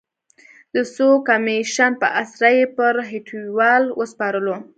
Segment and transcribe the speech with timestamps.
[0.73, 4.55] د څو کمېشن په اسره یې پر هټیوال وسپارلو.